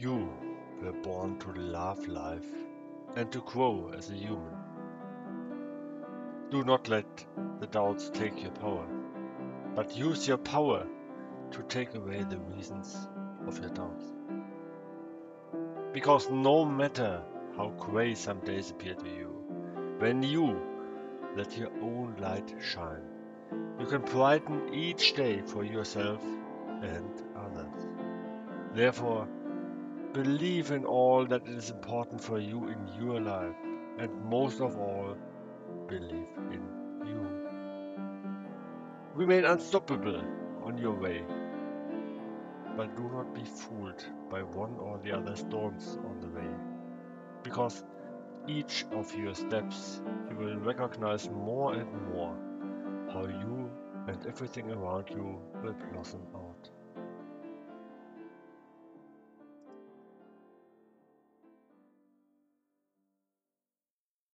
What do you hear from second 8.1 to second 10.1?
take your power, but